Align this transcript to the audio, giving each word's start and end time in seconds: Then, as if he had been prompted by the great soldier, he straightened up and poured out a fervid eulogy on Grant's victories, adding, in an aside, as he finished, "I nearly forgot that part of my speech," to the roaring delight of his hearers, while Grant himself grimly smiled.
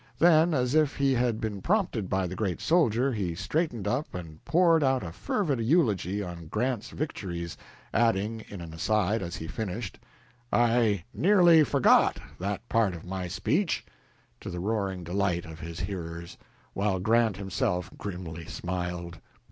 Then, 0.17 0.55
as 0.55 0.73
if 0.73 0.95
he 0.95 1.13
had 1.13 1.39
been 1.39 1.61
prompted 1.61 2.09
by 2.09 2.25
the 2.25 2.35
great 2.35 2.59
soldier, 2.59 3.13
he 3.13 3.35
straightened 3.35 3.87
up 3.87 4.15
and 4.15 4.43
poured 4.45 4.83
out 4.83 5.03
a 5.03 5.11
fervid 5.11 5.59
eulogy 5.61 6.23
on 6.23 6.47
Grant's 6.47 6.89
victories, 6.89 7.55
adding, 7.93 8.39
in 8.49 8.61
an 8.61 8.73
aside, 8.73 9.21
as 9.21 9.35
he 9.35 9.45
finished, 9.47 9.99
"I 10.51 11.03
nearly 11.13 11.63
forgot 11.63 12.17
that 12.39 12.67
part 12.67 12.95
of 12.95 13.05
my 13.05 13.27
speech," 13.27 13.85
to 14.39 14.49
the 14.49 14.59
roaring 14.59 15.03
delight 15.03 15.45
of 15.45 15.59
his 15.59 15.81
hearers, 15.81 16.35
while 16.73 16.99
Grant 16.99 17.37
himself 17.37 17.91
grimly 17.95 18.45
smiled. 18.45 19.19